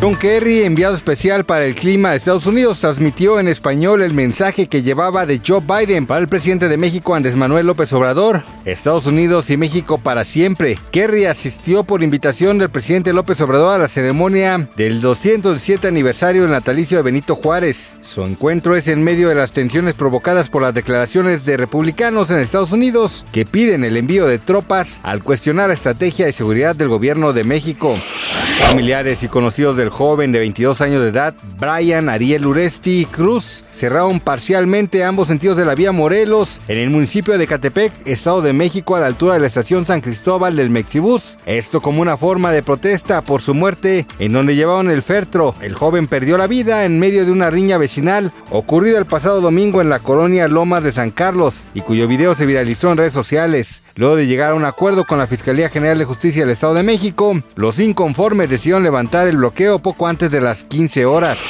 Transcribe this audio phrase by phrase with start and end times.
[0.00, 4.68] John Kerry, enviado especial para el clima de Estados Unidos, transmitió en español el mensaje
[4.68, 8.44] que llevaba de Joe Biden para el presidente de México, Andrés Manuel López Obrador.
[8.64, 10.78] Estados Unidos y México para siempre.
[10.92, 16.52] Kerry asistió por invitación del presidente López Obrador a la ceremonia del 217 aniversario del
[16.52, 17.96] natalicio de Benito Juárez.
[18.00, 22.38] Su encuentro es en medio de las tensiones provocadas por las declaraciones de republicanos en
[22.38, 26.86] Estados Unidos que piden el envío de tropas al cuestionar la estrategia de seguridad del
[26.86, 27.96] gobierno de México.
[28.60, 34.20] Familiares y conocidos del joven de 22 años de edad, Brian Ariel Uresti Cruz, cerraron
[34.20, 38.96] parcialmente ambos sentidos de la vía Morelos en el municipio de Catepec, Estado de México,
[38.96, 41.38] a la altura de la estación San Cristóbal del Mexibus.
[41.46, 45.54] Esto como una forma de protesta por su muerte en donde llevaban el fertro.
[45.62, 49.80] El joven perdió la vida en medio de una riña vecinal ocurrida el pasado domingo
[49.80, 53.82] en la colonia Lomas de San Carlos y cuyo video se viralizó en redes sociales.
[53.98, 56.84] Luego de llegar a un acuerdo con la Fiscalía General de Justicia del Estado de
[56.84, 61.40] México, los inconformes decidieron levantar el bloqueo poco antes de las 15 horas.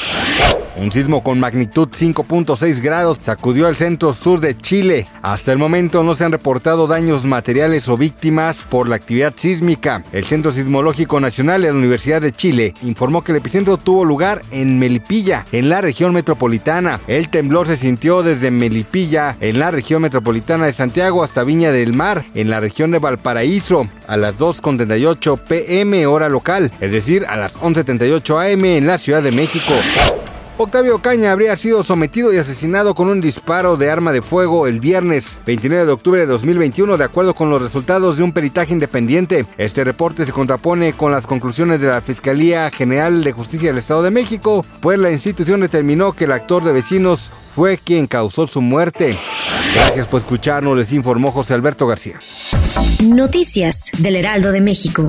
[0.79, 5.09] Un sismo con magnitud 5.6 grados sacudió el centro sur de Chile.
[5.23, 10.05] Hasta el momento no se han reportado daños materiales o víctimas por la actividad sísmica.
[10.13, 14.43] El Centro Sismológico Nacional de la Universidad de Chile informó que el epicentro tuvo lugar
[14.53, 17.01] en Melipilla, en la región metropolitana.
[17.09, 21.93] El temblor se sintió desde Melipilla, en la región metropolitana de Santiago, hasta Viña del
[21.93, 27.37] Mar, en la región de Valparaíso, a las 2.38 pm hora local, es decir, a
[27.37, 29.75] las 11.38 am en la Ciudad de México.
[30.61, 34.81] Octavio Caña habría sido sometido y asesinado con un disparo de arma de fuego el
[34.81, 39.47] viernes 29 de octubre de 2021 de acuerdo con los resultados de un peritaje independiente.
[39.57, 44.03] Este reporte se contrapone con las conclusiones de la Fiscalía General de Justicia del Estado
[44.03, 48.61] de México, pues la institución determinó que el actor de vecinos fue quien causó su
[48.61, 49.17] muerte.
[49.75, 52.19] Gracias por escucharnos, les informó José Alberto García.
[53.05, 55.09] Noticias del Heraldo de México.